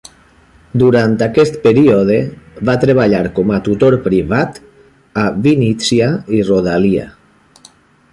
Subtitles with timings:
[0.81, 2.15] Durant aquest període,
[2.69, 4.57] va treballar com a tutor privat
[5.25, 7.05] a Vínnitsia i rodalia.